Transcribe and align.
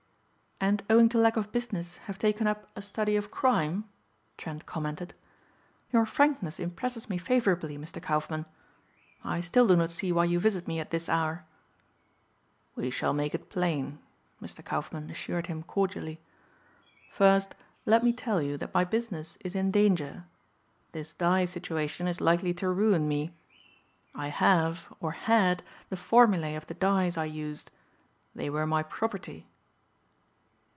"And 0.63 0.83
owing 0.91 1.09
to 1.09 1.17
lack 1.17 1.37
of 1.37 1.51
business 1.51 1.97
have 2.05 2.19
taken 2.19 2.45
up 2.45 2.69
a 2.75 2.83
study 2.83 3.15
of 3.15 3.31
crime?" 3.31 3.89
Trent 4.37 4.67
commented. 4.67 5.15
"Your 5.91 6.05
frankness 6.05 6.59
impresses 6.59 7.09
me 7.09 7.17
favorably, 7.17 7.79
Mr. 7.79 7.99
Kaufmann. 7.99 8.45
I 9.23 9.41
still 9.41 9.67
do 9.67 9.75
not 9.75 9.89
see 9.89 10.11
why 10.11 10.25
you 10.25 10.39
visit 10.39 10.67
me 10.67 10.79
at 10.79 10.91
this 10.91 11.09
hour." 11.09 11.45
"We 12.75 12.91
shall 12.91 13.11
make 13.11 13.33
it 13.33 13.49
plain," 13.49 13.97
Mr. 14.39 14.63
Kaufmann 14.63 15.09
assured 15.09 15.47
him 15.47 15.63
cordially. 15.63 16.21
"First 17.09 17.55
let 17.87 18.03
me 18.03 18.13
tell 18.13 18.39
you 18.39 18.55
that 18.57 18.71
my 18.71 18.83
business 18.83 19.39
is 19.43 19.55
in 19.55 19.71
danger. 19.71 20.25
This 20.91 21.15
dye 21.15 21.45
situation 21.45 22.07
is 22.07 22.21
likely 22.21 22.53
to 22.61 22.69
ruin 22.69 23.07
me. 23.07 23.33
I 24.13 24.27
have, 24.27 24.93
or 24.99 25.13
had, 25.13 25.63
the 25.89 25.97
formulae 25.97 26.53
of 26.53 26.67
the 26.67 26.75
dyes 26.75 27.17
I 27.17 27.25
used. 27.25 27.71
They 28.35 28.47
were 28.47 28.67
my 28.67 28.83
property." 28.83 29.47